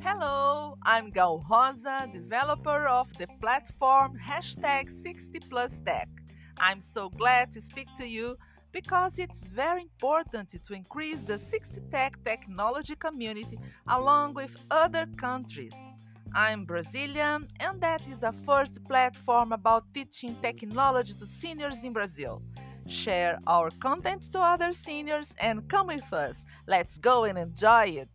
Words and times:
Hello, 0.00 0.76
I'm 0.84 1.10
Gal 1.10 1.44
Rosa, 1.50 2.08
developer 2.12 2.86
of 2.86 3.12
the 3.18 3.26
platform 3.40 4.16
hashtag 4.24 4.88
60PlusTech. 4.88 6.06
I'm 6.58 6.80
so 6.80 7.08
glad 7.08 7.50
to 7.50 7.60
speak 7.60 7.88
to 7.96 8.06
you 8.06 8.36
because 8.70 9.18
it's 9.18 9.48
very 9.48 9.82
important 9.82 10.50
to 10.50 10.74
increase 10.74 11.24
the 11.24 11.34
60Tech 11.34 12.12
technology 12.24 12.94
community 12.94 13.58
along 13.88 14.34
with 14.34 14.54
other 14.70 15.06
countries. 15.16 15.74
I'm 16.36 16.66
Brazilian, 16.66 17.48
and 17.58 17.80
that 17.80 18.02
is 18.08 18.22
a 18.22 18.32
first 18.46 18.84
platform 18.84 19.50
about 19.50 19.92
teaching 19.92 20.36
technology 20.40 21.14
to 21.14 21.26
seniors 21.26 21.82
in 21.82 21.92
Brazil. 21.92 22.42
Share 22.88 23.38
our 23.46 23.70
content 23.70 24.22
to 24.32 24.40
other 24.40 24.72
seniors 24.72 25.34
and 25.38 25.68
come 25.68 25.88
with 25.88 26.10
us. 26.10 26.46
Let's 26.66 26.96
go 26.96 27.24
and 27.24 27.36
enjoy 27.36 28.02
it. 28.02 28.08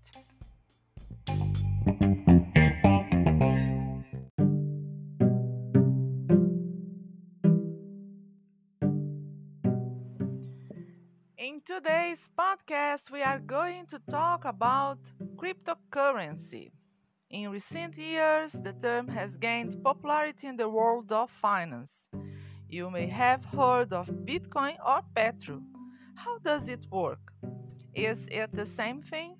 In 11.38 11.62
today's 11.64 12.30
podcast, 12.36 13.12
we 13.12 13.22
are 13.22 13.40
going 13.40 13.86
to 13.88 14.00
talk 14.10 14.44
about 14.44 14.98
cryptocurrency. 15.36 16.72
In 17.30 17.52
recent 17.52 17.96
years, 17.96 18.54
the 18.54 18.74
term 18.74 19.08
has 19.10 19.38
gained 19.38 19.84
popularity 19.84 20.48
in 20.48 20.58
the 20.58 20.68
world 20.68 21.12
of 21.12 21.30
finance. 21.30 22.10
You 22.74 22.90
may 22.90 23.06
have 23.06 23.46
heard 23.46 23.94
of 23.94 24.08
Bitcoin 24.26 24.78
or 24.84 25.02
Petro. 25.14 25.62
How 26.16 26.40
does 26.40 26.70
it 26.70 26.88
work? 26.92 27.32
Is 27.94 28.28
it 28.32 28.52
the 28.52 28.66
same 28.66 29.00
thing? 29.00 29.36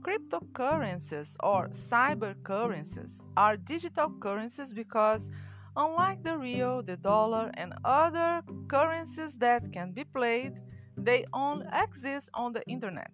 Cryptocurrencies 0.00 1.36
or 1.40 1.68
cybercurrencies 1.68 3.26
are 3.36 3.58
digital 3.58 4.08
currencies 4.18 4.72
because, 4.72 5.30
unlike 5.76 6.24
the 6.24 6.38
real, 6.38 6.82
the 6.82 6.96
dollar, 6.96 7.50
and 7.58 7.74
other 7.84 8.40
currencies 8.68 9.36
that 9.36 9.70
can 9.70 9.92
be 9.92 10.04
played, 10.04 10.54
they 10.96 11.26
only 11.34 11.66
exist 11.74 12.30
on 12.32 12.54
the 12.54 12.66
internet. 12.66 13.12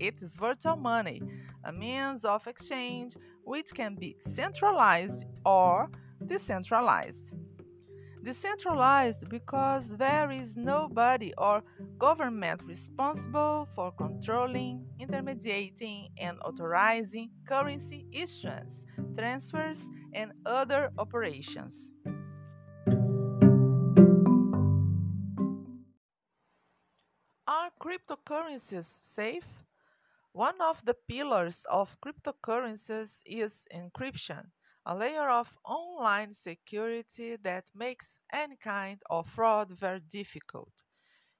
It 0.00 0.16
is 0.20 0.34
virtual 0.34 0.74
money, 0.74 1.22
a 1.62 1.72
means 1.72 2.24
of 2.24 2.48
exchange 2.48 3.14
which 3.44 3.72
can 3.72 3.94
be 3.94 4.16
centralized 4.18 5.24
or 5.46 5.88
decentralized. 6.26 7.30
Decentralized 8.28 9.30
because 9.30 9.88
there 9.88 10.30
is 10.30 10.54
nobody 10.54 11.32
or 11.38 11.62
government 11.96 12.60
responsible 12.62 13.66
for 13.74 13.90
controlling, 13.90 14.84
intermediating, 15.00 16.10
and 16.18 16.38
authorizing 16.44 17.30
currency 17.48 18.04
issuance, 18.12 18.84
transfers, 19.16 19.88
and 20.12 20.32
other 20.44 20.90
operations. 20.98 21.90
Are 27.46 27.70
cryptocurrencies 27.80 28.84
safe? 28.84 29.64
One 30.32 30.60
of 30.60 30.84
the 30.84 30.96
pillars 31.08 31.64
of 31.70 31.96
cryptocurrencies 32.02 33.22
is 33.24 33.64
encryption, 33.74 34.48
a 34.86 34.94
layer 34.94 35.28
of 35.30 35.56
online 35.64 36.32
security 36.32 37.36
that 37.36 37.64
makes 37.74 38.20
any 38.32 38.56
kind 38.56 39.00
of 39.10 39.26
fraud 39.28 39.70
very 39.70 40.00
difficult. 40.00 40.72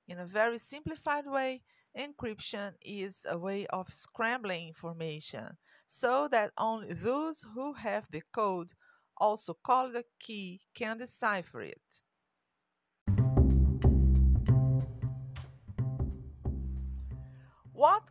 In 0.09 0.19
a 0.19 0.27
very 0.27 0.59
simplified 0.59 1.27
way, 1.27 1.63
encryption 1.97 2.75
is 2.83 3.25
a 3.29 3.39
way 3.39 3.67
of 3.69 3.93
scrambling 3.93 4.69
information 4.69 5.57
so 5.87 6.29
that 6.29 6.53
only 6.59 6.93
those 6.95 7.43
who 7.55 7.75
have 7.75 8.07
the 8.11 8.23
code, 8.33 8.73
also 9.17 9.55
called 9.55 9.93
the 9.95 10.05
key, 10.19 10.63
can 10.75 10.99
decipher 10.99 11.61
it. 11.63 12.01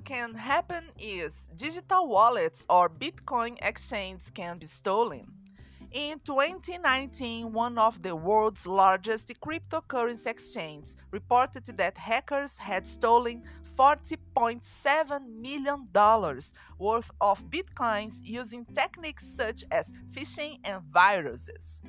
Can 0.07 0.33
happen 0.33 0.85
is 0.97 1.49
digital 1.57 2.07
wallets 2.07 2.65
or 2.69 2.87
Bitcoin 2.87 3.57
exchanges 3.61 4.29
can 4.29 4.57
be 4.57 4.65
stolen. 4.65 5.27
In 5.91 6.21
2019, 6.23 7.51
one 7.51 7.77
of 7.77 8.01
the 8.01 8.15
world's 8.15 8.65
largest 8.65 9.29
cryptocurrency 9.41 10.27
exchanges 10.27 10.95
reported 11.11 11.65
that 11.65 11.97
hackers 11.97 12.57
had 12.57 12.87
stolen 12.87 13.43
$40.7 13.77 15.27
million 15.41 15.87
worth 16.79 17.11
of 17.19 17.43
bitcoins 17.49 18.21
using 18.23 18.63
techniques 18.73 19.27
such 19.27 19.65
as 19.71 19.91
phishing 20.11 20.59
and 20.63 20.83
viruses. 20.83 21.81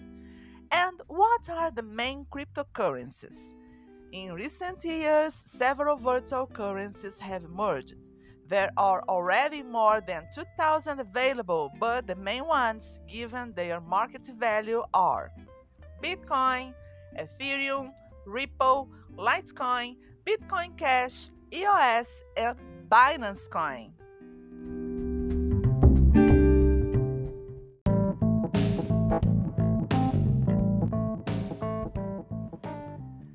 And 0.73 1.01
what 1.07 1.49
are 1.49 1.71
the 1.71 1.83
main 1.83 2.27
cryptocurrencies? 2.33 3.55
In 4.11 4.33
recent 4.33 4.85
years, 4.85 5.35
several 5.35 5.97
virtual 5.97 6.47
currencies 6.47 7.21
have 7.21 7.45
emerged. 7.45 7.95
There 8.49 8.71
are 8.79 9.05
already 9.11 9.63
more 9.63 10.01
than 10.01 10.27
2,000 10.35 11.01
available, 11.01 11.71
but 11.79 12.07
the 12.07 12.15
main 12.15 12.47
ones, 12.47 12.99
given 13.07 13.53
their 13.53 13.79
market 13.79 14.27
value, 14.39 14.83
are 14.95 15.31
Bitcoin, 16.03 16.73
Ethereum, 17.15 17.93
Ripple, 18.25 18.89
Litecoin, 19.15 19.97
Bitcoin 20.25 20.79
Cash, 20.79 21.29
EOS, 21.53 22.23
and 22.39 22.57
Binance 22.89 23.51
Coin. 23.51 23.93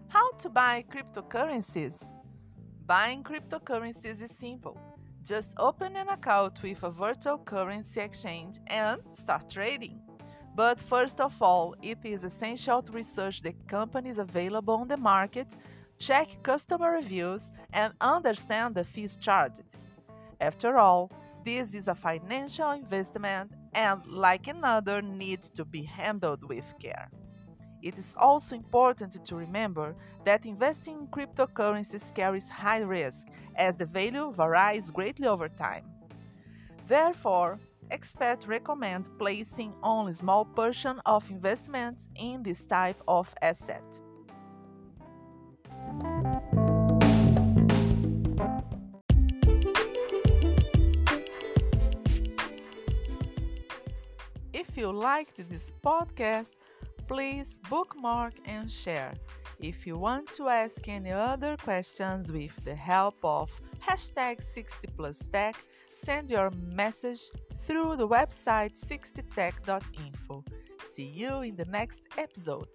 How 0.08 0.32
to 0.40 0.50
buy 0.50 0.84
cryptocurrencies? 0.92 2.02
Buying 2.88 3.24
cryptocurrencies 3.24 4.24
is 4.24 4.32
simple. 4.32 4.93
Just 5.26 5.54
open 5.58 5.96
an 5.96 6.10
account 6.10 6.62
with 6.62 6.84
a 6.84 6.92
virtual 6.92 7.38
currency 7.38 8.02
exchange 8.02 8.58
and 8.68 9.00
start 9.12 9.50
trading. 9.50 10.02
But 10.54 10.80
first 10.80 11.22
of 11.22 11.42
all, 11.42 11.76
it 11.82 12.00
is 12.04 12.26
essential 12.26 12.82
to 12.82 12.92
research 12.92 13.42
the 13.42 13.54
companies 13.68 14.20
available 14.20 14.76
on 14.76 14.90
the 14.90 14.98
market, 14.98 15.48
check 15.98 16.44
customer 16.44 16.92
reviews, 16.92 17.54
and 17.72 17.94
understand 18.02 18.76
the 18.76 18.84
fees 18.84 19.16
charged. 19.16 19.64
After 20.42 20.78
all, 20.78 21.10
this 21.46 21.74
is 21.74 21.88
a 21.88 21.96
financial 21.96 22.72
investment 22.72 23.52
and, 23.74 24.06
like 24.06 24.48
another, 24.48 25.02
needs 25.02 25.50
to 25.52 25.64
be 25.64 25.84
handled 25.84 26.44
with 26.44 26.74
care. 26.80 27.10
It 27.84 27.98
is 27.98 28.16
also 28.18 28.56
important 28.56 29.26
to 29.26 29.36
remember 29.36 29.94
that 30.24 30.46
investing 30.46 31.00
in 31.02 31.08
cryptocurrencies 31.08 32.16
carries 32.16 32.48
high 32.48 32.80
risk 32.80 33.28
as 33.58 33.76
the 33.76 33.86
value 33.86 34.32
varies 34.32 34.90
greatly 34.90 35.28
over 35.28 35.50
time. 35.50 35.84
Therefore, 36.88 37.60
experts 37.92 38.48
recommend 38.48 39.10
placing 39.20 39.74
only 39.84 40.14
small 40.14 40.46
portion 40.46 41.02
of 41.06 41.30
investments 41.30 42.08
in 42.16 42.42
this 42.42 42.66
type 42.66 43.02
of 43.06 43.36
asset. 43.42 43.84
If 54.54 54.78
you 54.78 54.90
liked 54.90 55.50
this 55.50 55.74
podcast, 55.84 56.52
please 57.08 57.60
bookmark 57.70 58.34
and 58.46 58.72
share. 58.72 59.14
If 59.60 59.88
you 59.88 59.98
want 59.98 60.32
to 60.34 60.50
ask 60.50 60.88
any 60.88 61.12
other 61.12 61.58
questions 61.58 62.32
with 62.32 62.52
the 62.64 62.76
help 62.76 63.16
of 63.24 63.52
hashtag 63.82 64.42
60plusTech, 64.42 65.56
send 65.92 66.32
your 66.32 66.52
message 66.52 67.22
through 67.66 67.96
the 67.96 68.08
website 68.08 68.74
60tech.info. 68.76 70.44
See 70.84 71.12
you 71.22 71.42
in 71.42 71.56
the 71.56 71.66
next 71.66 72.04
episode. 72.18 72.68